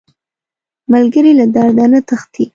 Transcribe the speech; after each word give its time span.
ملګری 0.91 1.31
له 1.39 1.45
درده 1.55 1.85
نه 1.91 1.99
تښتي 2.07 2.45